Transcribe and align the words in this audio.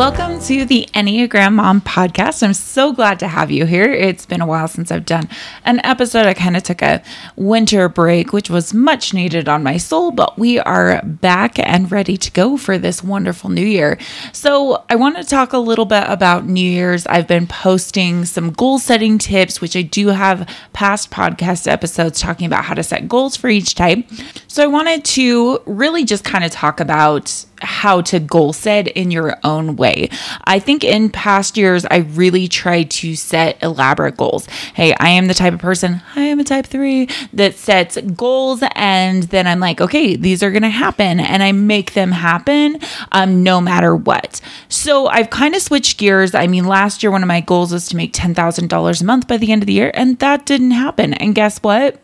Welcome 0.00 0.40
to 0.44 0.64
the 0.64 0.88
Enneagram 0.94 1.56
Mom 1.56 1.82
podcast. 1.82 2.42
I'm 2.42 2.54
so 2.54 2.94
glad 2.94 3.18
to 3.18 3.28
have 3.28 3.50
you 3.50 3.66
here. 3.66 3.92
It's 3.92 4.24
been 4.24 4.40
a 4.40 4.46
while 4.46 4.66
since 4.66 4.90
I've 4.90 5.04
done 5.04 5.28
an 5.66 5.78
episode. 5.84 6.24
I 6.24 6.32
kind 6.32 6.56
of 6.56 6.62
took 6.62 6.80
a 6.80 7.02
winter 7.36 7.86
break, 7.86 8.32
which 8.32 8.48
was 8.48 8.72
much 8.72 9.12
needed 9.12 9.46
on 9.46 9.62
my 9.62 9.76
soul, 9.76 10.10
but 10.10 10.38
we 10.38 10.58
are 10.58 11.02
back 11.04 11.58
and 11.58 11.92
ready 11.92 12.16
to 12.16 12.30
go 12.30 12.56
for 12.56 12.78
this 12.78 13.04
wonderful 13.04 13.50
new 13.50 13.60
year. 13.60 13.98
So, 14.32 14.86
I 14.88 14.96
want 14.96 15.18
to 15.18 15.22
talk 15.22 15.52
a 15.52 15.58
little 15.58 15.84
bit 15.84 16.04
about 16.06 16.46
New 16.46 16.64
Year's. 16.64 17.06
I've 17.06 17.28
been 17.28 17.46
posting 17.46 18.24
some 18.24 18.52
goal 18.52 18.78
setting 18.78 19.18
tips, 19.18 19.60
which 19.60 19.76
I 19.76 19.82
do 19.82 20.08
have 20.08 20.48
past 20.72 21.10
podcast 21.10 21.70
episodes 21.70 22.20
talking 22.20 22.46
about 22.46 22.64
how 22.64 22.72
to 22.72 22.82
set 22.82 23.06
goals 23.06 23.36
for 23.36 23.50
each 23.50 23.74
type. 23.74 24.08
So, 24.48 24.64
I 24.64 24.66
wanted 24.66 25.04
to 25.04 25.60
really 25.66 26.06
just 26.06 26.24
kind 26.24 26.42
of 26.42 26.50
talk 26.50 26.80
about 26.80 27.44
how 27.60 28.00
to 28.02 28.20
goal 28.20 28.52
set 28.52 28.88
in 28.88 29.10
your 29.10 29.36
own 29.44 29.76
way. 29.76 30.08
I 30.44 30.58
think 30.58 30.84
in 30.84 31.10
past 31.10 31.56
years, 31.56 31.84
I 31.84 31.98
really 31.98 32.48
tried 32.48 32.90
to 32.92 33.14
set 33.16 33.62
elaborate 33.62 34.16
goals. 34.16 34.46
Hey, 34.74 34.94
I 34.98 35.10
am 35.10 35.26
the 35.26 35.34
type 35.34 35.54
of 35.54 35.60
person, 35.60 36.02
I 36.16 36.22
am 36.22 36.40
a 36.40 36.44
type 36.44 36.66
three 36.66 37.08
that 37.32 37.54
sets 37.54 37.96
goals 38.14 38.62
and 38.74 39.24
then 39.24 39.46
I'm 39.46 39.60
like, 39.60 39.80
okay, 39.80 40.16
these 40.16 40.42
are 40.42 40.50
going 40.50 40.62
to 40.62 40.68
happen 40.68 41.20
and 41.20 41.42
I 41.42 41.52
make 41.52 41.92
them 41.92 42.12
happen 42.12 42.78
um, 43.12 43.42
no 43.42 43.60
matter 43.60 43.94
what. 43.94 44.40
So 44.68 45.06
I've 45.06 45.30
kind 45.30 45.54
of 45.54 45.62
switched 45.62 45.98
gears. 45.98 46.34
I 46.34 46.46
mean, 46.46 46.64
last 46.64 47.02
year, 47.02 47.10
one 47.10 47.22
of 47.22 47.28
my 47.28 47.40
goals 47.40 47.72
was 47.72 47.88
to 47.88 47.96
make 47.96 48.12
$10,000 48.12 49.00
a 49.00 49.04
month 49.04 49.28
by 49.28 49.36
the 49.36 49.52
end 49.52 49.62
of 49.62 49.66
the 49.66 49.72
year, 49.72 49.90
and 49.94 50.18
that 50.18 50.46
didn't 50.46 50.72
happen. 50.72 51.14
And 51.14 51.34
guess 51.34 51.58
what? 51.58 52.00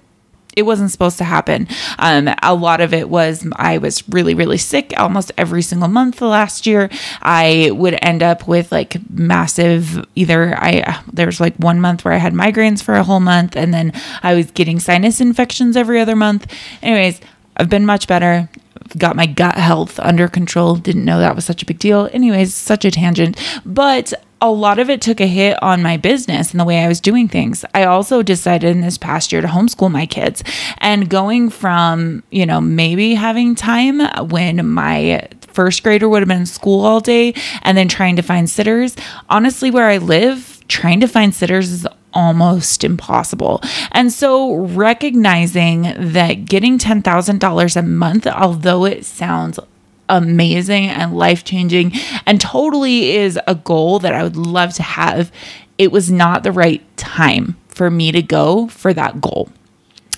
It 0.57 0.63
wasn't 0.63 0.91
supposed 0.91 1.19
to 1.19 1.25
happen. 1.25 1.69
Um, 1.99 2.31
a 2.43 2.55
lot 2.55 2.81
of 2.81 2.95
it 2.95 3.11
was 3.11 3.47
I 3.57 3.79
was 3.79 4.09
really, 4.09 4.35
really 4.35 4.59
sick 4.59 4.95
almost 4.97 5.31
every 5.37 5.63
single 5.63 5.89
month 5.89 6.17
the 6.17 6.27
last 6.27 6.67
year. 6.67 6.89
I 7.21 7.71
would 7.73 7.99
end 8.03 8.23
up 8.23 8.49
with 8.49 8.73
like 8.73 8.97
massive 9.11 10.05
either 10.15 10.57
I 10.57 11.03
there 11.13 11.27
was 11.27 11.41
like 11.41 11.55
one 11.57 11.81
month 11.81 12.05
where 12.05 12.15
I 12.15 12.19
had 12.19 12.33
migraines 12.33 12.83
for 12.83 12.95
a 12.95 13.05
whole 13.05 13.21
month 13.21 13.55
and 13.55 13.73
then 13.73 13.93
I 14.23 14.35
was 14.35 14.51
getting 14.51 14.81
sinus 14.81 15.21
infections 15.21 15.77
every 15.77 16.01
other 16.01 16.17
month. 16.17 16.51
Anyways, 16.83 17.21
I've 17.59 17.69
been 17.69 17.87
much 17.87 18.09
better 18.09 18.49
got 18.97 19.17
my 19.17 19.27
gut 19.27 19.57
health 19.57 19.99
under 20.01 20.29
control. 20.29 20.77
Didn't 20.77 21.05
know 21.05 21.19
that 21.19 21.35
was 21.35 21.45
such 21.45 21.63
a 21.63 21.67
big 21.67 21.79
deal. 21.79 22.09
Anyways, 22.13 22.55
such 22.55 22.85
a 22.85 22.91
tangent. 22.91 23.37
But 23.65 24.13
a 24.41 24.51
lot 24.51 24.79
of 24.79 24.91
it 24.91 25.01
took 25.01 25.21
a 25.21 25.27
hit 25.27 25.61
on 25.63 25.83
my 25.83 25.97
business 25.97 26.51
and 26.51 26.61
the 26.61 26.65
way 26.65 26.85
I 26.85 26.89
was 26.89 27.01
doing 27.01 27.27
things. 27.27 27.65
I 27.75 27.85
also 27.85 28.23
decided 28.23 28.71
in 28.71 28.83
this 28.83 28.99
past 28.99 29.33
year 29.33 29.41
to 29.41 29.49
homeschool 29.49 29.91
my 29.91 30.07
kids 30.07 30.45
and 30.79 31.09
going 31.09 31.49
from, 31.49 32.23
you 32.31 32.45
know, 32.45 32.61
maybe 32.61 33.15
having 33.15 33.55
time 33.55 34.01
when 34.29 34.67
my 34.69 35.29
first 35.41 35.83
grader 35.83 36.09
would 36.09 36.21
have 36.21 36.29
been 36.29 36.41
in 36.41 36.47
school 36.47 36.85
all 36.85 37.01
day 37.01 37.35
and 37.63 37.79
then 37.79 37.89
trying 37.89 38.17
to 38.17 38.23
find 38.23 38.49
sitters. 38.51 38.95
Honestly, 39.31 39.71
where 39.71 39.87
I 39.87 39.97
live, 39.97 40.63
trying 40.69 41.01
to 41.01 41.09
find 41.09 41.35
sitters 41.35 41.71
is 41.71 41.87
almost 42.13 42.85
impossible. 42.85 43.63
And 43.93 44.13
so 44.13 44.55
recognizing 44.55 45.83
that 46.13 46.45
getting 46.45 46.79
$10,000 46.79 47.77
a 47.77 47.83
month, 47.83 48.27
although 48.27 48.85
it 48.85 49.05
sounds 49.05 49.59
amazing 50.09 50.87
and 50.87 51.17
life 51.17 51.45
changing 51.45 51.93
and 52.27 52.41
totally 52.41 53.13
is 53.13 53.39
a 53.47 53.55
goal 53.55 53.99
that 54.01 54.15
I 54.15 54.23
would 54.23 54.37
love 54.37 54.75
to 54.75 54.83
have. 54.83 55.33
It 55.79 55.93
was 55.93 56.11
not 56.11 56.43
the 56.43 56.53
right 56.53 56.83
time 56.97 57.57
for 57.69 57.91
me 57.91 58.13
to 58.13 58.23
go 58.23 58.69
for 58.69 58.95
that 58.95 59.21
goal. 59.21 59.51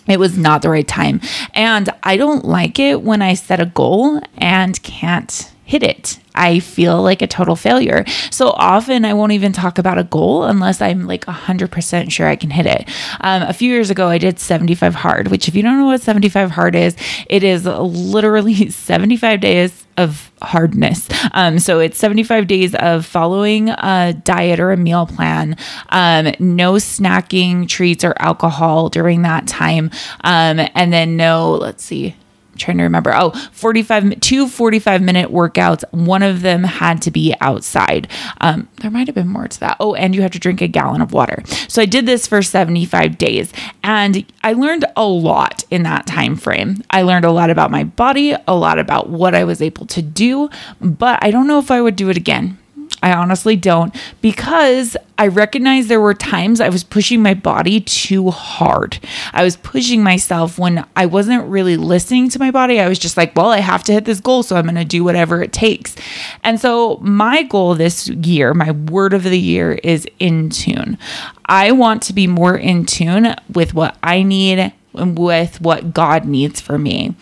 It 0.07 0.19
was 0.19 0.39
not 0.39 0.63
the 0.63 0.71
right 0.71 0.89
time. 0.89 1.21
And 1.53 1.91
I 2.03 2.17
don't 2.17 2.45
like 2.45 2.79
it 2.79 3.03
when 3.03 3.21
I 3.21 3.35
set 3.35 3.61
a 3.61 3.67
goal 3.67 4.21
and 4.39 4.83
can't 4.83 5.53
hit 5.65 5.83
it. 5.83 6.19
I 6.39 6.61
feel 6.61 7.03
like 7.03 7.21
a 7.21 7.27
total 7.27 7.57
failure. 7.57 8.05
So 8.31 8.51
often 8.51 9.05
I 9.05 9.13
won't 9.15 9.33
even 9.33 9.53
talk 9.53 9.79
about 9.79 9.99
a 9.99 10.05
goal 10.05 10.45
unless 10.45 10.81
I'm 10.81 11.07
like 11.07 11.27
100% 11.27 12.11
sure 12.11 12.29
I 12.29 12.37
can 12.37 12.51
hit 12.51 12.67
it. 12.67 12.89
Um, 13.21 13.43
a 13.43 13.53
few 13.53 13.71
years 13.73 13.91
ago, 13.91 14.07
I 14.09 14.19
did 14.19 14.39
75 14.39 14.95
hard, 14.95 15.29
which, 15.29 15.49
if 15.49 15.55
you 15.55 15.63
don't 15.63 15.79
know 15.79 15.87
what 15.87 16.01
75 16.01 16.53
hard 16.53 16.75
is, 16.75 16.97
it 17.29 17.43
is 17.43 17.67
literally 17.67 18.71
75 18.71 19.41
days 19.41 19.85
of 19.97 20.31
hardness. 20.41 21.09
Um, 21.33 21.59
so 21.59 21.81
it's 21.81 21.99
75 21.99 22.47
days 22.47 22.75
of 22.77 23.05
following 23.05 23.69
a 23.71 24.15
diet 24.25 24.61
or 24.61 24.71
a 24.71 24.77
meal 24.77 25.07
plan, 25.07 25.57
um, 25.89 26.33
no 26.39 26.75
snacking, 26.75 27.69
treats, 27.69 28.05
or 28.05 28.15
alcohol 28.21 28.89
during 28.89 29.23
that 29.23 29.49
time. 29.49 29.91
Um, 30.23 30.61
and 30.75 30.93
then 30.93 31.17
no, 31.17 31.51
let's 31.51 31.83
see, 31.83 32.15
trying 32.59 32.79
to 32.79 32.85
remember. 32.85 33.13
Oh, 33.15 33.31
45, 33.53 34.21
two 34.21 34.49
45 34.49 35.03
minute 35.03 35.31
workouts. 35.31 35.85
One 35.93 36.23
of 36.23 36.43
them 36.43 36.65
had 36.65 37.03
to 37.03 37.11
be 37.11 37.35
outside. 37.41 38.09
Um, 38.41 38.69
there 38.81 38.91
might 38.91 39.09
have 39.09 39.15
been 39.15 39.29
more 39.29 39.49
to 39.49 39.61
that. 39.61 39.77
Oh, 39.81 39.95
and 39.95 40.15
you 40.15 40.23
have 40.23 40.33
to 40.33 40.39
drink 40.39 40.61
a 40.61 40.69
gallon 40.69 41.01
of 41.01 41.13
water. 41.13 41.43
So 41.69 41.83
I 41.83 41.87
did 41.87 42.07
this 42.07 42.27
for 42.27 42.43
75 42.43 43.19
days 43.19 43.53
and 43.83 44.25
I 44.43 44.53
learned 44.53 44.85
a 44.97 45.07
lot 45.07 45.65
in 45.71 45.83
that 45.85 46.07
time 46.07 46.37
frame. 46.37 46.83
I 46.91 47.03
learned 47.03 47.25
a 47.25 47.33
lot 47.33 47.51
about 47.51 47.71
my 47.71 47.85
body, 47.85 48.35
a 48.47 48.55
lot 48.55 48.79
about 48.79 49.09
what 49.09 49.35
I 49.35 49.45
was 49.45 49.63
able 49.63 49.87
to 49.87 50.03
do, 50.03 50.51
but 50.81 51.19
I 51.23 51.31
don't 51.31 51.47
know 51.47 51.59
if 51.59 51.71
I 51.71 51.81
would 51.81 51.97
do 51.97 52.09
it 52.11 52.17
again. 52.17 52.59
I 53.03 53.13
honestly 53.13 53.55
don't 53.55 53.95
because 54.21 54.97
I 55.19 55.29
recognize 55.29 55.87
there 55.87 56.01
were 56.01 56.15
times 56.15 56.61
I 56.61 56.69
was 56.69 56.83
pushing 56.83 57.23
my 57.23 57.35
body 57.35 57.81
too 57.81 58.31
hard. 58.31 58.99
I 59.33 59.45
was 59.45 59.57
pushing 59.57 60.03
myself 60.03 60.59
when 60.59 60.85
I 60.97 61.07
wasn't 61.07 61.49
really 61.49 61.77
listening 61.77 62.29
to 62.31 62.39
my 62.39 62.51
body. 62.51 62.81
I 62.81 62.89
was 62.89 62.99
just 62.99 63.17
like, 63.17 63.37
well, 63.37 63.51
I 63.51 63.61
have 63.61 63.85
to 63.85 63.93
hit 63.93 64.05
this 64.05 64.21
goal, 64.21 64.43
so 64.43 64.57
I'm 64.57 64.65
going 64.65 64.75
to 64.75 64.85
do 64.85 65.05
whatever 65.05 65.43
it 65.43 65.53
takes. 65.53 65.95
And 66.43 66.61
so, 66.61 66.99
my 67.01 67.43
goal 67.45 67.75
this 67.75 68.09
year, 68.09 68.55
my 68.55 68.73
word 68.73 69.13
of 69.13 69.23
the 69.23 69.39
year 69.39 69.73
is 69.83 70.07
in 70.19 70.51
tune. 70.51 70.99
I 71.47 71.73
want 71.73 72.03
to 72.05 72.13
be 72.13 72.27
more 72.27 72.57
in 72.57 72.85
tune 72.85 73.35
with 73.53 73.75
what 73.75 73.97
I 74.03 74.23
need 74.23 74.73
and 74.95 75.19
with 75.19 75.61
what 75.61 75.95
God 75.95 76.25
needs 76.25 76.61
for 76.61 76.79
me. 76.79 77.15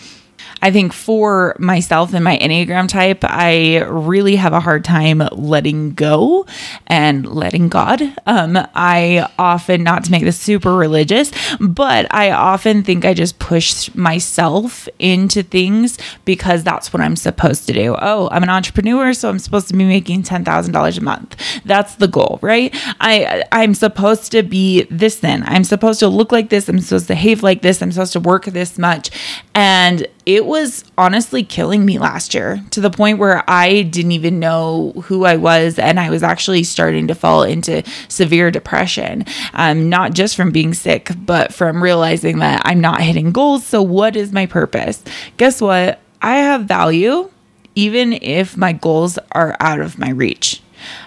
I 0.62 0.71
think 0.71 0.93
for 0.93 1.55
myself 1.59 2.15
and 2.15 2.25
my 2.25 2.39
Enneagram 2.39 2.89
type, 2.89 3.21
I 3.22 3.83
really 3.84 4.37
have 4.37 4.53
a 4.53 4.61
hard 4.61 4.84
time 4.84 5.22
letting 5.33 5.93
go 5.93 6.47
and 6.87 7.27
letting 7.27 7.69
God. 7.69 8.03
Um, 8.27 8.59
I 8.75 9.28
often, 9.39 9.83
not 9.83 10.05
to 10.05 10.11
make 10.11 10.22
this 10.22 10.39
super 10.39 10.75
religious, 10.75 11.31
but 11.61 12.12
I 12.12 12.31
often 12.31 12.83
think 12.83 13.05
I 13.05 13.15
just 13.15 13.39
push 13.39 13.94
myself 13.94 14.89
into 14.99 15.43
things 15.43 15.99
because 16.25 16.65
that's 16.65 16.93
what 16.93 17.03
I'm 17.03 17.17
supposed 17.17 17.67
to 17.67 17.73
do. 17.73 17.94
Oh, 17.99 18.28
I'm 18.33 18.43
an 18.43 18.50
entrepreneur, 18.50 19.12
so 19.12 19.28
I'm 19.28 19.38
supposed 19.38 19.69
to 19.69 19.75
be 19.75 19.84
making 19.84 20.23
$10,000 20.23 20.99
a 20.99 21.00
month. 21.00 21.37
That's 21.65 21.97
the 21.97 22.09
goal, 22.09 22.38
right? 22.43 22.75
I, 23.00 23.44
I'm 23.53 23.75
supposed 23.75 24.33
to 24.33 24.43
be 24.43 24.83
this 24.84 25.17
then. 25.21 25.44
I'm 25.47 25.65
supposed 25.65 26.00
to 26.00 26.09
look 26.09 26.33
like 26.33 26.49
this. 26.49 26.69
I'm 26.69 26.81
supposed 26.81 27.06
to 27.06 27.15
behave 27.15 27.43
like 27.43 27.62
this. 27.62 27.83
I'm 27.83 27.93
supposed 27.93 28.15
to 28.15 28.21
work 28.21 28.47
this 28.47 28.78
much. 28.78 29.11
And 29.55 30.06
it 30.26 30.44
was 30.44 30.84
honestly 30.98 31.44
killing 31.44 31.87
me 31.87 32.00
last 32.00 32.34
year 32.34 32.60
to 32.70 32.81
the 32.81 32.91
point 32.91 33.19
where 33.19 33.48
I 33.48 33.82
didn't 33.82 34.10
even 34.12 34.41
know 34.41 34.92
who 35.04 35.25
I 35.25 35.37
was. 35.37 35.78
And 35.78 36.00
I 36.00 36.10
was 36.10 36.25
actually 36.25 36.64
starting 36.64 37.06
to 37.06 37.14
fall 37.14 37.44
into 37.44 37.84
severe 38.09 38.50
depression, 38.50 39.25
um, 39.54 39.88
not 39.88 40.14
just 40.14 40.34
from 40.34 40.50
being 40.50 40.75
sick, 40.75 41.12
but 41.16 41.54
from 41.54 41.81
realizing 41.81 42.40
that 42.40 42.62
I'm 42.64 42.81
not 42.81 43.00
hitting 43.00 43.31
goals. 43.31 43.64
So, 43.64 43.82
what 43.82 44.17
is 44.17 44.32
my 44.32 44.46
purpose? 44.46 45.02
Guess 45.37 45.61
what? 45.61 46.00
I 46.20 46.38
have 46.38 46.62
value 46.62 47.31
even 47.76 48.14
if 48.14 48.56
my 48.56 48.73
goals 48.73 49.19
are 49.32 49.55
out 49.61 49.81
of 49.81 49.99
my 49.99 50.11
reach. 50.11 50.62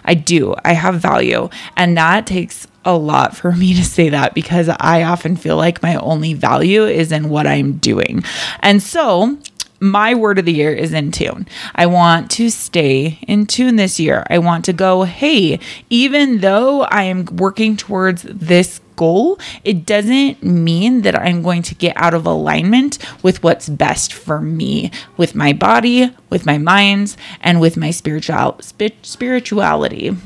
I 0.05 0.13
do. 0.13 0.55
I 0.63 0.73
have 0.73 0.95
value. 0.95 1.49
And 1.75 1.97
that 1.97 2.25
takes 2.25 2.67
a 2.85 2.95
lot 2.97 3.35
for 3.35 3.51
me 3.51 3.73
to 3.75 3.83
say 3.83 4.09
that 4.09 4.33
because 4.33 4.69
I 4.69 5.03
often 5.03 5.35
feel 5.35 5.57
like 5.57 5.83
my 5.83 5.95
only 5.97 6.33
value 6.33 6.85
is 6.85 7.11
in 7.11 7.29
what 7.29 7.47
I'm 7.47 7.73
doing. 7.73 8.23
And 8.61 8.81
so 8.81 9.37
my 9.79 10.13
word 10.13 10.39
of 10.39 10.45
the 10.45 10.53
year 10.53 10.73
is 10.73 10.93
in 10.93 11.11
tune. 11.11 11.47
I 11.75 11.85
want 11.85 12.31
to 12.31 12.49
stay 12.49 13.19
in 13.27 13.45
tune 13.45 13.77
this 13.77 13.99
year. 13.99 14.25
I 14.29 14.39
want 14.39 14.65
to 14.65 14.73
go, 14.73 15.03
hey, 15.03 15.59
even 15.89 16.39
though 16.39 16.81
I 16.83 17.03
am 17.03 17.25
working 17.25 17.77
towards 17.77 18.23
this 18.23 18.81
goal, 18.95 19.39
it 19.63 19.85
doesn't 19.85 20.43
mean 20.43 21.03
that 21.03 21.17
I'm 21.17 21.41
going 21.41 21.61
to 21.63 21.75
get 21.75 21.95
out 21.95 22.13
of 22.13 22.25
alignment 22.25 22.97
with 23.23 23.41
what's 23.41 23.69
best 23.69 24.11
for 24.11 24.41
me, 24.41 24.91
with 25.15 25.35
my 25.35 25.53
body, 25.53 26.13
with 26.29 26.45
my 26.45 26.57
minds, 26.57 27.15
and 27.39 27.61
with 27.61 27.77
my 27.77 27.91
spiritual 27.91 28.59
spirituality. 28.61 30.17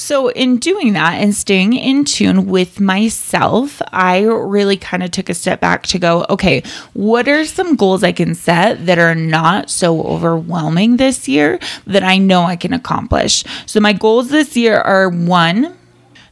So, 0.00 0.28
in 0.28 0.56
doing 0.56 0.94
that 0.94 1.20
and 1.20 1.34
staying 1.34 1.74
in 1.74 2.06
tune 2.06 2.46
with 2.46 2.80
myself, 2.80 3.82
I 3.92 4.22
really 4.22 4.78
kind 4.78 5.02
of 5.02 5.10
took 5.10 5.28
a 5.28 5.34
step 5.34 5.60
back 5.60 5.82
to 5.88 5.98
go, 5.98 6.24
okay, 6.30 6.62
what 6.94 7.28
are 7.28 7.44
some 7.44 7.76
goals 7.76 8.02
I 8.02 8.12
can 8.12 8.34
set 8.34 8.86
that 8.86 8.98
are 8.98 9.14
not 9.14 9.68
so 9.68 10.00
overwhelming 10.00 10.96
this 10.96 11.28
year 11.28 11.58
that 11.86 12.02
I 12.02 12.16
know 12.16 12.44
I 12.44 12.56
can 12.56 12.72
accomplish? 12.72 13.44
So, 13.66 13.78
my 13.78 13.92
goals 13.92 14.30
this 14.30 14.56
year 14.56 14.80
are 14.80 15.10
one, 15.10 15.76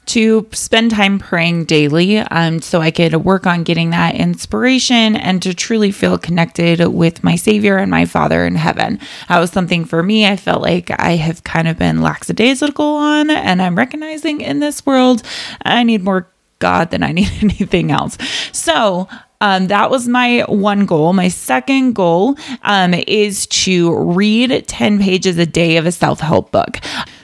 to 0.08 0.46
spend 0.52 0.90
time 0.90 1.18
praying 1.18 1.64
daily 1.64 2.18
um, 2.18 2.60
so 2.60 2.80
I 2.80 2.90
could 2.90 3.14
work 3.24 3.46
on 3.46 3.62
getting 3.62 3.90
that 3.90 4.14
inspiration 4.14 5.16
and 5.16 5.42
to 5.42 5.54
truly 5.54 5.92
feel 5.92 6.18
connected 6.18 6.80
with 6.88 7.22
my 7.22 7.36
Savior 7.36 7.76
and 7.76 7.90
my 7.90 8.04
Father 8.04 8.46
in 8.46 8.54
heaven. 8.54 8.98
That 9.28 9.38
was 9.38 9.50
something 9.50 9.84
for 9.84 10.02
me 10.02 10.26
I 10.26 10.36
felt 10.36 10.62
like 10.62 10.90
I 10.98 11.16
have 11.16 11.44
kind 11.44 11.68
of 11.68 11.78
been 11.78 12.02
lackadaisical 12.02 12.84
on, 12.84 13.30
and 13.30 13.60
I'm 13.60 13.76
recognizing 13.76 14.40
in 14.40 14.60
this 14.60 14.84
world 14.84 15.22
I 15.64 15.82
need 15.82 16.02
more 16.02 16.28
God 16.58 16.90
than 16.90 17.02
I 17.02 17.12
need 17.12 17.30
anything 17.42 17.90
else. 17.90 18.18
So 18.52 19.08
um, 19.40 19.68
that 19.68 19.90
was 19.90 20.08
my 20.08 20.44
one 20.48 20.86
goal. 20.86 21.12
My 21.12 21.28
second 21.28 21.94
goal 21.94 22.36
um, 22.62 22.94
is 22.94 23.46
to 23.48 23.94
read 23.96 24.66
10 24.66 24.98
pages 24.98 25.38
a 25.38 25.46
day 25.46 25.76
of 25.76 25.86
a 25.86 25.92
self 25.92 26.20
help 26.20 26.50
book 26.50 26.78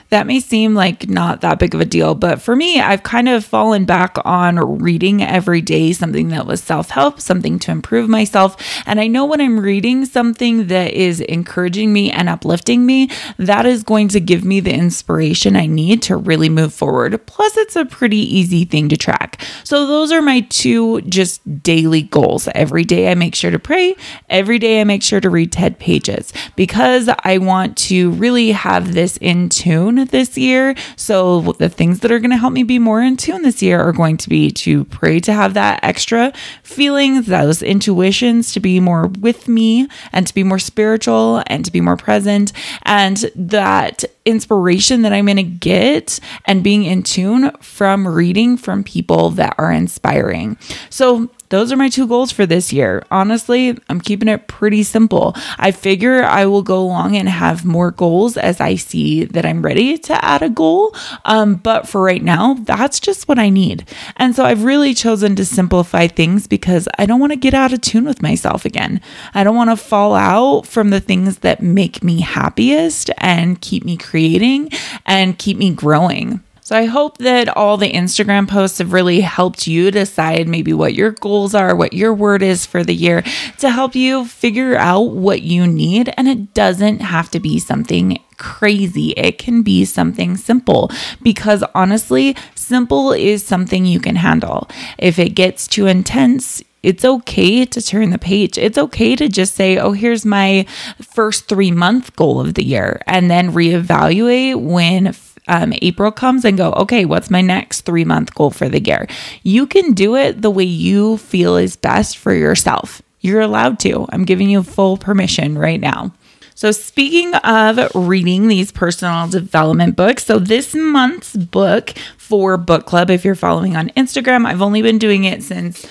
that 0.09 0.27
may 0.27 0.39
seem 0.39 0.75
like 0.75 1.09
not 1.09 1.41
that 1.41 1.59
big 1.59 1.73
of 1.73 1.81
a 1.81 1.85
deal, 1.85 2.15
but 2.15 2.41
for 2.41 2.55
me, 2.55 2.79
I've 2.79 3.03
kind 3.03 3.27
of 3.27 3.43
fallen 3.43 3.85
back 3.85 4.17
on 4.23 4.79
reading 4.79 5.23
every 5.23 5.61
day 5.61 5.93
something 5.93 6.29
that 6.29 6.45
was 6.45 6.61
self 6.61 6.89
help, 6.91 7.19
something 7.19 7.57
to 7.59 7.71
improve 7.71 8.07
myself. 8.07 8.55
And 8.85 8.99
I 8.99 9.07
know 9.07 9.25
when 9.25 9.41
I'm 9.41 9.59
reading 9.59 10.05
something 10.05 10.67
that 10.67 10.93
is 10.93 11.21
encouraging 11.21 11.91
me 11.91 12.11
and 12.11 12.29
uplifting 12.29 12.85
me, 12.85 13.09
that 13.37 13.65
is 13.65 13.83
going 13.83 14.09
to 14.09 14.19
give 14.19 14.43
me 14.45 14.59
the 14.59 14.73
inspiration 14.73 15.55
I 15.55 15.65
need 15.65 16.01
to 16.03 16.17
really 16.17 16.49
move 16.49 16.73
forward. 16.73 17.25
Plus, 17.25 17.57
it's 17.57 17.75
a 17.75 17.85
pretty 17.85 18.17
easy 18.17 18.65
thing 18.65 18.89
to 18.89 18.97
track. 18.97 19.41
So, 19.63 19.87
those 19.87 20.11
are 20.11 20.21
my 20.21 20.41
two 20.41 21.01
just 21.01 21.63
daily 21.63 22.03
goals. 22.03 22.47
Every 22.53 22.83
day, 22.83 23.11
I 23.11 23.15
make 23.15 23.35
sure 23.35 23.51
to 23.51 23.59
pray. 23.59 23.95
Every 24.29 24.59
day, 24.59 24.81
I 24.81 24.83
make 24.83 25.01
sure 25.01 25.19
to 25.19 25.29
read 25.29 25.51
10 25.51 25.75
pages 25.75 26.31
because 26.55 27.09
I 27.23 27.39
want 27.39 27.77
to 27.77 28.11
really 28.11 28.51
have 28.51 28.93
this 28.93 29.17
in 29.17 29.49
tune 29.49 29.94
this 30.03 30.37
year. 30.37 30.75
So, 30.95 31.53
the 31.53 31.69
things 31.69 32.01
that 32.01 32.11
are 32.11 32.19
going 32.19 32.31
to 32.31 32.37
help 32.37 32.53
me 32.53 32.63
be 32.63 32.79
more 32.79 33.01
in 33.01 33.15
tune 33.15 33.43
this 33.43 33.61
year 33.61 33.79
are 33.79 33.93
going 33.93 34.17
to 34.17 34.29
be 34.29 34.51
to 34.51 34.85
pray 34.85 35.19
to 35.21 35.33
have 35.33 35.53
that 35.53 35.79
extra 35.83 36.33
feelings, 36.63 37.27
those 37.27 37.61
intuitions 37.61 38.51
to 38.53 38.59
be 38.59 38.79
more 38.79 39.07
with 39.07 39.47
me 39.47 39.87
and 40.11 40.27
to 40.27 40.33
be 40.33 40.43
more 40.43 40.59
spiritual 40.59 41.43
and 41.47 41.63
to 41.63 41.71
be 41.71 41.81
more 41.81 41.97
present. 41.97 42.51
And 42.83 43.17
that 43.35 44.03
inspiration 44.25 45.03
that 45.03 45.13
I'm 45.13 45.25
going 45.25 45.37
to 45.37 45.43
get 45.43 46.19
and 46.45 46.63
being 46.63 46.83
in 46.83 47.03
tune 47.03 47.51
from 47.61 48.07
reading 48.07 48.57
from 48.57 48.83
people 48.83 49.29
that 49.31 49.55
are 49.57 49.71
inspiring. 49.71 50.57
So, 50.89 51.29
those 51.49 51.71
are 51.71 51.77
my 51.77 51.89
two 51.89 52.07
goals 52.07 52.31
for 52.31 52.45
this 52.45 52.73
year. 52.73 53.03
Honestly, 53.11 53.77
I'm 53.87 54.01
keeping 54.01 54.27
it 54.27 54.47
pretty 54.47 54.83
simple. 54.83 55.35
I 55.57 55.71
figure 55.71 56.23
I 56.23 56.45
will 56.45 56.63
go 56.63 56.79
along 56.81 57.15
and 57.15 57.29
have 57.29 57.63
more 57.63 57.91
goals 57.91 58.35
as 58.35 58.59
I 58.59 58.75
see 58.75 59.25
that 59.25 59.45
I'm 59.45 59.61
ready 59.61 59.97
to 59.99 60.25
add 60.25 60.41
a 60.41 60.49
goal. 60.49 60.95
Um, 61.23 61.55
but 61.55 61.87
for 61.87 62.01
right 62.01 62.23
now, 62.23 62.55
that's 62.55 62.99
just 62.99 63.27
what 63.27 63.37
I 63.37 63.49
need. 63.49 63.87
And 64.17 64.35
so 64.35 64.43
I've 64.43 64.63
really 64.63 64.93
chosen 64.93 65.35
to 65.35 65.45
simplify 65.45 66.07
things 66.07 66.47
because 66.47 66.87
I 66.97 67.05
don't 67.05 67.19
want 67.19 67.31
to 67.31 67.37
get 67.37 67.53
out 67.53 67.73
of 67.73 67.81
tune 67.81 68.05
with 68.05 68.21
myself 68.21 68.65
again. 68.65 68.99
I 69.33 69.43
don't 69.43 69.55
want 69.55 69.69
to 69.69 69.77
fall 69.77 70.15
out 70.15 70.65
from 70.65 70.89
the 70.89 70.99
things 70.99 71.39
that 71.39 71.61
make 71.61 72.03
me 72.03 72.21
happiest 72.21 73.11
and 73.19 73.61
keep 73.61 73.85
me 73.85 73.97
creating 74.15 74.69
and 75.05 75.37
keep 75.37 75.57
me 75.57 75.73
growing. 75.73 76.41
So 76.61 76.73
I 76.73 76.85
hope 76.85 77.17
that 77.17 77.49
all 77.49 77.75
the 77.75 77.91
Instagram 77.91 78.47
posts 78.47 78.77
have 78.77 78.93
really 78.93 79.19
helped 79.19 79.67
you 79.67 79.91
decide 79.91 80.47
maybe 80.47 80.71
what 80.71 80.93
your 80.93 81.11
goals 81.11 81.53
are, 81.53 81.75
what 81.75 81.91
your 81.91 82.13
word 82.13 82.41
is 82.41 82.65
for 82.65 82.81
the 82.81 82.95
year 82.95 83.23
to 83.57 83.69
help 83.69 83.93
you 83.93 84.25
figure 84.25 84.77
out 84.77 85.11
what 85.11 85.41
you 85.41 85.67
need. 85.67 86.13
And 86.15 86.29
it 86.29 86.53
doesn't 86.53 87.01
have 87.01 87.29
to 87.31 87.41
be 87.41 87.59
something 87.59 88.17
crazy. 88.37 89.09
It 89.17 89.37
can 89.37 89.63
be 89.63 89.83
something 89.83 90.37
simple 90.37 90.89
because 91.21 91.61
honestly, 91.75 92.37
simple 92.55 93.11
is 93.11 93.43
something 93.43 93.85
you 93.85 93.99
can 93.99 94.15
handle. 94.15 94.69
If 94.97 95.19
it 95.19 95.35
gets 95.35 95.67
too 95.67 95.87
intense, 95.87 96.63
it's 96.85 97.03
okay 97.03 97.65
to 97.65 97.81
turn 97.81 98.11
the 98.11 98.19
page. 98.19 98.57
It's 98.59 98.77
okay 98.77 99.15
to 99.15 99.27
just 99.27 99.55
say, 99.55 99.77
oh, 99.77 99.91
here's 99.91 100.23
my 100.23 100.65
first 101.01 101.47
three 101.47 101.71
month 101.71 102.15
goal 102.15 102.39
of 102.39 102.53
the 102.53 102.63
year, 102.63 103.01
and 103.07 103.29
then 103.29 103.51
reevaluate 103.51 104.61
when 104.61 105.15
um, 105.47 105.73
April 105.81 106.11
comes 106.11 106.45
and 106.45 106.57
go, 106.57 106.71
okay, 106.73 107.05
what's 107.05 107.31
my 107.31 107.41
next 107.41 107.81
three 107.81 108.05
month 108.05 108.35
goal 108.35 108.51
for 108.51 108.69
the 108.69 108.81
year? 108.81 109.07
You 109.41 109.65
can 109.65 109.93
do 109.93 110.15
it 110.15 110.43
the 110.43 110.51
way 110.51 110.63
you 110.63 111.17
feel 111.17 111.57
is 111.57 111.75
best 111.75 112.17
for 112.17 112.33
yourself. 112.33 113.01
You're 113.19 113.41
allowed 113.41 113.79
to. 113.79 114.05
I'm 114.09 114.23
giving 114.23 114.51
you 114.51 114.61
full 114.61 114.97
permission 114.97 115.57
right 115.57 115.81
now. 115.81 116.13
So, 116.57 116.71
speaking 116.71 117.35
of 117.35 117.93
reading 117.95 118.47
these 118.47 118.71
personal 118.71 119.27
development 119.27 119.97
books, 119.97 120.25
so 120.25 120.39
this 120.39 120.73
month's 120.73 121.35
book 121.35 121.89
for 122.17 122.55
book 122.55 122.85
club, 122.85 123.09
if 123.09 123.25
you're 123.25 123.35
following 123.35 123.75
on 123.75 123.89
Instagram, 123.89 124.45
I've 124.45 124.61
only 124.61 124.81
been 124.81 124.97
doing 124.97 125.25
it 125.25 125.43
since 125.43 125.85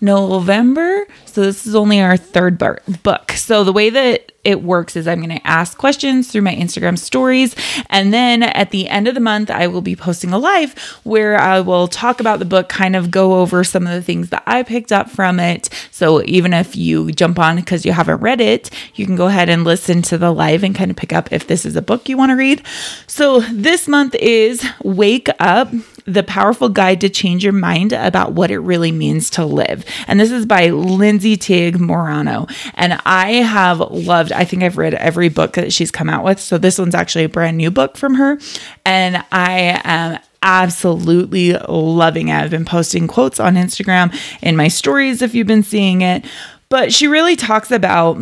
November. 0.00 1.06
So 1.24 1.42
this 1.42 1.66
is 1.66 1.74
only 1.74 2.00
our 2.00 2.16
third 2.16 2.58
book. 2.58 3.32
So 3.32 3.64
the 3.64 3.72
way 3.72 3.90
that 3.90 4.32
it 4.44 4.62
works 4.62 4.94
is 4.94 5.08
I'm 5.08 5.18
going 5.18 5.36
to 5.36 5.46
ask 5.46 5.76
questions 5.76 6.30
through 6.30 6.42
my 6.42 6.54
Instagram 6.54 6.98
stories. 6.98 7.56
And 7.88 8.12
then 8.12 8.42
at 8.42 8.70
the 8.70 8.88
end 8.88 9.08
of 9.08 9.14
the 9.14 9.20
month, 9.20 9.50
I 9.50 9.66
will 9.66 9.80
be 9.80 9.96
posting 9.96 10.32
a 10.32 10.38
live 10.38 10.78
where 11.02 11.38
I 11.38 11.60
will 11.60 11.88
talk 11.88 12.20
about 12.20 12.38
the 12.38 12.44
book, 12.44 12.68
kind 12.68 12.94
of 12.94 13.10
go 13.10 13.40
over 13.40 13.64
some 13.64 13.86
of 13.86 13.94
the 13.94 14.02
things 14.02 14.28
that 14.30 14.42
I 14.46 14.62
picked 14.62 14.92
up 14.92 15.10
from 15.10 15.40
it. 15.40 15.70
So 15.90 16.22
even 16.24 16.52
if 16.52 16.76
you 16.76 17.10
jump 17.12 17.38
on 17.38 17.56
because 17.56 17.86
you 17.86 17.92
haven't 17.92 18.20
read 18.20 18.40
it, 18.40 18.70
you 18.94 19.06
can 19.06 19.16
go 19.16 19.26
ahead 19.26 19.48
and 19.48 19.64
listen 19.64 20.02
to 20.02 20.18
the 20.18 20.30
live 20.30 20.62
and 20.62 20.74
kind 20.74 20.90
of 20.90 20.96
pick 20.96 21.12
up 21.12 21.32
if 21.32 21.46
this 21.46 21.64
is 21.64 21.74
a 21.74 21.82
book 21.82 22.08
you 22.08 22.18
want 22.18 22.30
to 22.30 22.36
read. 22.36 22.62
So 23.06 23.40
this 23.40 23.88
month 23.88 24.14
is 24.16 24.64
Wake 24.82 25.30
Up 25.40 25.72
the 26.06 26.22
Powerful 26.22 26.68
Guide 26.68 27.00
to 27.00 27.08
Change 27.08 27.44
Your 27.44 27.52
Mind 27.52 27.92
About 27.92 28.32
What 28.32 28.50
It 28.50 28.58
Really 28.58 28.92
Means 28.92 29.30
to 29.30 29.44
Live. 29.44 29.84
And 30.06 30.20
this 30.20 30.30
is 30.30 30.46
by 30.46 30.68
Lindsay 30.68 31.36
Teague 31.36 31.80
Moreno. 31.80 32.46
And 32.74 33.00
I 33.06 33.32
have 33.34 33.80
loved, 33.80 34.32
I 34.32 34.44
think 34.44 34.62
I've 34.62 34.76
read 34.78 34.94
every 34.94 35.28
book 35.28 35.54
that 35.54 35.72
she's 35.72 35.90
come 35.90 36.10
out 36.10 36.24
with. 36.24 36.40
So 36.40 36.58
this 36.58 36.78
one's 36.78 36.94
actually 36.94 37.24
a 37.24 37.28
brand 37.28 37.56
new 37.56 37.70
book 37.70 37.96
from 37.96 38.14
her. 38.14 38.38
And 38.84 39.24
I 39.32 39.80
am 39.84 40.18
absolutely 40.42 41.54
loving 41.54 42.28
it. 42.28 42.34
I've 42.34 42.50
been 42.50 42.66
posting 42.66 43.08
quotes 43.08 43.40
on 43.40 43.54
Instagram 43.54 44.14
in 44.42 44.56
my 44.56 44.68
stories 44.68 45.22
if 45.22 45.34
you've 45.34 45.46
been 45.46 45.62
seeing 45.62 46.02
it. 46.02 46.24
But 46.68 46.92
she 46.92 47.06
really 47.06 47.36
talks 47.36 47.70
about 47.70 48.18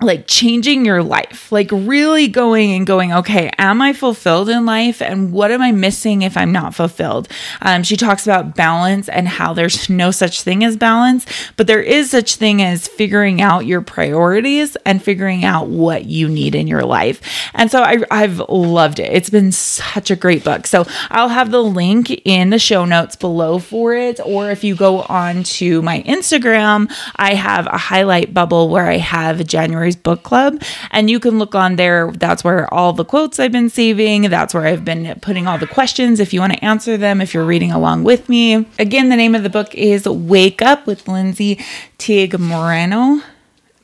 like 0.00 0.26
changing 0.26 0.84
your 0.84 1.02
life, 1.02 1.52
like 1.52 1.70
really 1.70 2.26
going 2.26 2.72
and 2.72 2.84
going, 2.84 3.12
okay, 3.12 3.50
am 3.58 3.80
I 3.80 3.92
fulfilled 3.92 4.48
in 4.48 4.66
life? 4.66 5.00
And 5.00 5.32
what 5.32 5.52
am 5.52 5.62
I 5.62 5.70
missing 5.70 6.22
if 6.22 6.36
I'm 6.36 6.50
not 6.50 6.74
fulfilled? 6.74 7.28
Um, 7.62 7.84
she 7.84 7.96
talks 7.96 8.26
about 8.26 8.56
balance 8.56 9.08
and 9.08 9.28
how 9.28 9.54
there's 9.54 9.88
no 9.88 10.10
such 10.10 10.42
thing 10.42 10.64
as 10.64 10.76
balance, 10.76 11.26
but 11.56 11.68
there 11.68 11.80
is 11.80 12.10
such 12.10 12.36
thing 12.36 12.60
as 12.60 12.88
figuring 12.88 13.40
out 13.40 13.66
your 13.66 13.80
priorities 13.82 14.76
and 14.84 15.02
figuring 15.02 15.44
out 15.44 15.68
what 15.68 16.06
you 16.06 16.28
need 16.28 16.56
in 16.56 16.66
your 16.66 16.84
life. 16.84 17.22
And 17.54 17.70
so 17.70 17.80
I, 17.80 18.02
I've 18.10 18.40
loved 18.48 18.98
it. 18.98 19.12
It's 19.12 19.30
been 19.30 19.52
such 19.52 20.10
a 20.10 20.16
great 20.16 20.42
book. 20.42 20.66
So 20.66 20.86
I'll 21.10 21.28
have 21.28 21.52
the 21.52 21.62
link 21.62 22.10
in 22.24 22.50
the 22.50 22.58
show 22.58 22.84
notes 22.84 23.14
below 23.14 23.60
for 23.60 23.94
it. 23.94 24.18
Or 24.24 24.50
if 24.50 24.64
you 24.64 24.74
go 24.74 25.02
on 25.02 25.44
to 25.44 25.80
my 25.82 26.02
Instagram, 26.02 26.92
I 27.14 27.34
have 27.34 27.66
a 27.68 27.78
highlight 27.78 28.34
bubble 28.34 28.68
where 28.68 28.86
I 28.86 28.98
have 28.98 29.46
Book 29.92 30.22
Club. 30.22 30.62
And 30.90 31.10
you 31.10 31.20
can 31.20 31.38
look 31.38 31.54
on 31.54 31.76
there. 31.76 32.10
That's 32.12 32.42
where 32.42 32.72
all 32.72 32.92
the 32.92 33.04
quotes 33.04 33.38
I've 33.38 33.52
been 33.52 33.68
saving. 33.68 34.22
That's 34.22 34.54
where 34.54 34.66
I've 34.66 34.84
been 34.84 35.18
putting 35.20 35.46
all 35.46 35.58
the 35.58 35.66
questions 35.66 36.20
if 36.20 36.32
you 36.32 36.40
want 36.40 36.54
to 36.54 36.64
answer 36.64 36.96
them, 36.96 37.20
if 37.20 37.34
you're 37.34 37.44
reading 37.44 37.72
along 37.72 38.04
with 38.04 38.28
me. 38.28 38.66
Again, 38.78 39.08
the 39.08 39.16
name 39.16 39.34
of 39.34 39.42
the 39.42 39.50
book 39.50 39.74
is 39.74 40.06
Wake 40.06 40.62
Up 40.62 40.86
with 40.86 41.06
Lindsay 41.06 41.62
Teague 41.98 42.38
Moreno 42.38 43.20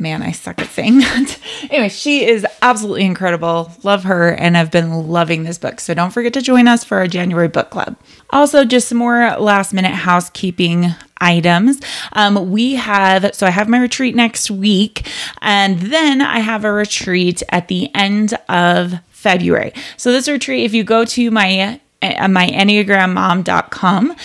man, 0.01 0.23
I 0.23 0.33
suck 0.33 0.61
at 0.61 0.69
saying 0.69 0.99
that. 1.01 1.39
anyway, 1.71 1.89
she 1.89 2.27
is 2.27 2.47
absolutely 2.63 3.05
incredible. 3.05 3.71
Love 3.83 4.05
her, 4.05 4.31
and 4.31 4.57
I've 4.57 4.71
been 4.71 5.09
loving 5.09 5.45
this 5.45 5.59
book. 5.59 5.79
So 5.81 5.95
don't 5.95 6.11
forget 6.11 6.33
to 6.35 6.43
join 6.43 6.67
us 6.67 6.83
for 6.83 6.99
our 6.99 7.07
January 7.07 7.49
book 7.49 7.71
club. 7.71 7.97
Also, 8.31 8.65
just 8.65 8.89
some 8.89 8.99
more 8.99 9.37
last 9.39 9.73
minute 9.73 9.93
housekeeping 9.93 10.95
items. 11.21 11.81
Um, 12.13 12.51
we 12.51 12.75
have, 12.75 13.35
so 13.35 13.47
I 13.47 13.51
have 13.51 13.69
my 13.69 13.79
retreat 13.79 14.15
next 14.15 14.51
week, 14.51 15.09
and 15.41 15.81
then 15.81 16.21
I 16.21 16.41
have 16.41 16.65
a 16.65 16.73
retreat 16.73 17.43
at 17.51 17.69
the 17.69 17.95
end 17.95 18.35
of 18.49 18.95
February. 19.11 19.73
So 19.97 20.13
this 20.13 20.29
retreat, 20.29 20.65
if 20.65 20.75
you 20.75 20.85
go 20.85 21.05
to 21.05 21.31
my 21.31 21.81
uh, 22.03 22.29
my 22.29 22.47
enneagrammom.com 22.47 24.17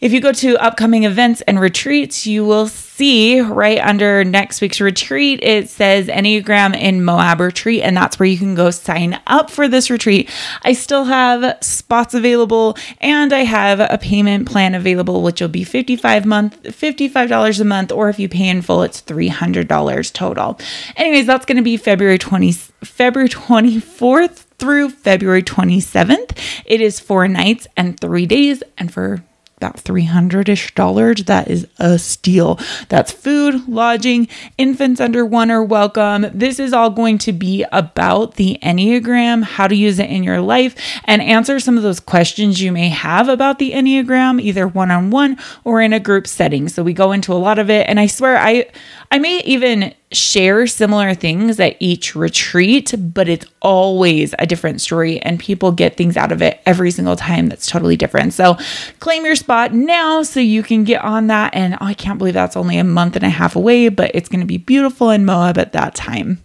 if 0.00 0.12
you 0.12 0.20
go 0.20 0.32
to 0.32 0.56
upcoming 0.56 1.04
events 1.04 1.42
and 1.42 1.60
retreats, 1.60 2.26
you 2.26 2.44
will 2.44 2.66
see 2.66 3.40
right 3.40 3.78
under 3.78 4.24
next 4.24 4.60
week's 4.60 4.80
retreat, 4.80 5.40
it 5.42 5.68
says 5.68 6.08
Enneagram 6.08 6.74
in 6.74 7.04
Moab 7.04 7.40
retreat, 7.40 7.82
and 7.82 7.96
that's 7.96 8.18
where 8.18 8.26
you 8.26 8.38
can 8.38 8.54
go 8.54 8.70
sign 8.70 9.20
up 9.26 9.50
for 9.50 9.68
this 9.68 9.90
retreat. 9.90 10.30
I 10.62 10.72
still 10.72 11.04
have 11.04 11.62
spots 11.62 12.14
available, 12.14 12.76
and 13.00 13.32
I 13.32 13.40
have 13.40 13.80
a 13.80 13.98
payment 13.98 14.48
plan 14.48 14.74
available, 14.74 15.22
which 15.22 15.40
will 15.40 15.48
be 15.48 15.64
55 15.64 16.24
month, 16.24 16.62
$55 16.62 17.60
a 17.60 17.64
month, 17.64 17.92
or 17.92 18.08
if 18.08 18.18
you 18.18 18.28
pay 18.28 18.48
in 18.48 18.62
full, 18.62 18.82
it's 18.82 19.02
$300 19.02 20.12
total. 20.12 20.58
Anyways, 20.96 21.26
that's 21.26 21.44
going 21.44 21.56
to 21.56 21.62
be 21.62 21.76
February 21.76 22.18
20, 22.18 22.52
February 22.52 23.28
24th 23.28 24.46
through 24.58 24.90
February 24.90 25.42
27th. 25.42 26.38
It 26.66 26.80
is 26.80 27.00
four 27.00 27.26
nights 27.28 27.66
and 27.76 27.98
three 27.98 28.26
days. 28.26 28.62
And 28.76 28.92
for 28.92 29.24
about 29.60 29.78
300 29.78 30.48
ish 30.48 30.74
dollars. 30.74 31.24
That 31.24 31.48
is 31.48 31.66
a 31.78 31.98
steal. 31.98 32.58
That's 32.88 33.12
food, 33.12 33.68
lodging, 33.68 34.26
infants 34.56 35.00
under 35.00 35.26
one 35.26 35.50
are 35.50 35.62
welcome. 35.62 36.26
This 36.32 36.58
is 36.58 36.72
all 36.72 36.88
going 36.88 37.18
to 37.18 37.32
be 37.32 37.66
about 37.70 38.36
the 38.36 38.58
Enneagram, 38.62 39.42
how 39.42 39.68
to 39.68 39.74
use 39.74 39.98
it 39.98 40.08
in 40.08 40.22
your 40.22 40.40
life, 40.40 40.74
and 41.04 41.20
answer 41.20 41.60
some 41.60 41.76
of 41.76 41.82
those 41.82 42.00
questions 42.00 42.62
you 42.62 42.72
may 42.72 42.88
have 42.88 43.28
about 43.28 43.58
the 43.58 43.72
Enneagram, 43.72 44.40
either 44.40 44.66
one 44.66 44.90
on 44.90 45.10
one 45.10 45.36
or 45.64 45.82
in 45.82 45.92
a 45.92 46.00
group 46.00 46.26
setting. 46.26 46.68
So 46.68 46.82
we 46.82 46.94
go 46.94 47.12
into 47.12 47.32
a 47.32 47.34
lot 47.34 47.58
of 47.58 47.68
it. 47.68 47.86
And 47.86 48.00
I 48.00 48.06
swear, 48.06 48.38
I, 48.38 48.66
I 49.10 49.18
may 49.18 49.40
even 49.42 49.94
share 50.12 50.66
similar 50.66 51.14
things 51.14 51.60
at 51.60 51.76
each 51.78 52.16
retreat, 52.16 52.92
but 52.98 53.28
it's 53.28 53.46
always 53.62 54.34
a 54.38 54.46
different 54.46 54.80
story 54.80 55.20
and 55.20 55.38
people 55.38 55.70
get 55.70 55.96
things 55.96 56.16
out 56.16 56.32
of 56.32 56.42
it 56.42 56.60
every 56.66 56.90
single 56.90 57.16
time 57.16 57.46
that's 57.46 57.66
totally 57.66 57.96
different. 57.96 58.32
So 58.32 58.56
claim 58.98 59.24
your 59.24 59.36
spot 59.36 59.72
now 59.72 60.22
so 60.22 60.40
you 60.40 60.62
can 60.62 60.84
get 60.84 61.04
on 61.04 61.28
that. 61.28 61.54
And 61.54 61.74
oh, 61.74 61.86
I 61.86 61.94
can't 61.94 62.18
believe 62.18 62.34
that's 62.34 62.56
only 62.56 62.78
a 62.78 62.84
month 62.84 63.16
and 63.16 63.24
a 63.24 63.28
half 63.28 63.54
away, 63.54 63.88
but 63.88 64.10
it's 64.14 64.28
going 64.28 64.40
to 64.40 64.46
be 64.46 64.58
beautiful 64.58 65.10
in 65.10 65.24
Moab 65.24 65.58
at 65.58 65.72
that 65.72 65.94
time. 65.94 66.44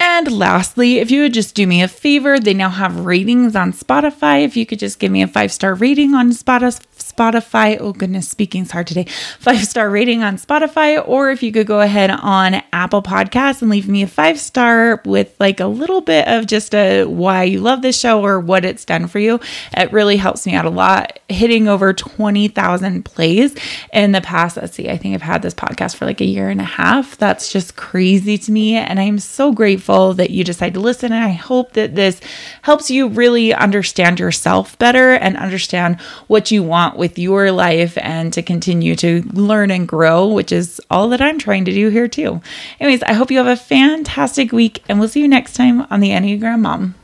And 0.00 0.30
lastly, 0.30 0.98
if 0.98 1.10
you 1.10 1.22
would 1.22 1.34
just 1.34 1.54
do 1.54 1.66
me 1.66 1.82
a 1.82 1.88
favor, 1.88 2.38
they 2.38 2.52
now 2.52 2.68
have 2.68 3.06
ratings 3.06 3.56
on 3.56 3.72
Spotify. 3.72 4.44
If 4.44 4.56
you 4.56 4.66
could 4.66 4.78
just 4.78 4.98
give 4.98 5.10
me 5.10 5.22
a 5.22 5.28
five 5.28 5.52
star 5.52 5.74
rating 5.74 6.14
on 6.14 6.30
Spotify. 6.30 7.78
Oh, 7.80 7.92
goodness, 7.92 8.28
speaking's 8.28 8.70
hard 8.70 8.86
today. 8.86 9.04
Five 9.38 9.64
star 9.64 9.90
rating 9.90 10.22
on 10.22 10.36
Spotify. 10.36 11.02
Or 11.06 11.30
if 11.30 11.42
you 11.42 11.52
could 11.52 11.66
go 11.66 11.80
ahead 11.80 12.10
on 12.10 12.62
Apple 12.72 13.02
Podcasts 13.02 13.62
and 13.62 13.70
leave 13.70 13.88
me 13.88 14.02
a 14.02 14.06
five 14.06 14.38
star 14.38 15.00
with 15.04 15.34
like 15.38 15.60
a 15.60 15.66
little 15.66 16.00
bit 16.00 16.26
of 16.28 16.46
just 16.46 16.74
a 16.74 17.04
why 17.04 17.44
you 17.44 17.60
love 17.60 17.82
this 17.82 17.98
show 17.98 18.24
or 18.24 18.40
what 18.40 18.64
it's 18.64 18.84
done 18.84 19.06
for 19.06 19.18
you. 19.18 19.38
It 19.76 19.92
really 19.92 20.16
helps 20.16 20.46
me 20.46 20.54
out 20.54 20.64
a 20.64 20.70
lot. 20.70 21.18
Hitting 21.28 21.68
over 21.68 21.92
20,000 21.92 23.04
plays 23.04 23.54
in 23.92 24.12
the 24.12 24.20
past. 24.20 24.56
Let's 24.56 24.74
see, 24.74 24.88
I 24.88 24.96
think 24.96 25.14
I've 25.14 25.22
had 25.22 25.42
this 25.42 25.54
podcast 25.54 25.96
for 25.96 26.04
like 26.06 26.20
a 26.20 26.26
year 26.26 26.48
and 26.50 26.60
a 26.60 26.64
half. 26.64 27.16
That's 27.16 27.52
just 27.52 27.76
crazy 27.76 28.38
to 28.38 28.52
me. 28.52 28.76
And 28.76 28.98
I'm 28.98 29.18
so 29.18 29.52
grateful 29.52 29.93
grateful 29.94 30.14
that 30.14 30.30
you 30.30 30.44
decide 30.44 30.74
to 30.74 30.80
listen. 30.80 31.12
And 31.12 31.24
I 31.24 31.32
hope 31.32 31.72
that 31.72 31.94
this 31.94 32.20
helps 32.62 32.90
you 32.90 33.08
really 33.08 33.54
understand 33.54 34.18
yourself 34.18 34.78
better 34.78 35.12
and 35.12 35.36
understand 35.36 36.00
what 36.26 36.50
you 36.50 36.62
want 36.62 36.96
with 36.96 37.18
your 37.18 37.52
life 37.52 37.96
and 37.98 38.32
to 38.32 38.42
continue 38.42 38.96
to 38.96 39.22
learn 39.32 39.70
and 39.70 39.86
grow, 39.88 40.26
which 40.26 40.52
is 40.52 40.80
all 40.90 41.08
that 41.10 41.20
I'm 41.20 41.38
trying 41.38 41.64
to 41.66 41.72
do 41.72 41.90
here, 41.90 42.08
too. 42.08 42.40
Anyways, 42.80 43.02
I 43.02 43.12
hope 43.12 43.30
you 43.30 43.38
have 43.38 43.46
a 43.46 43.56
fantastic 43.56 44.52
week 44.52 44.82
and 44.88 44.98
we'll 44.98 45.08
see 45.08 45.20
you 45.20 45.28
next 45.28 45.54
time 45.54 45.86
on 45.90 46.00
the 46.00 46.10
Enneagram 46.10 46.60
Mom. 46.60 46.94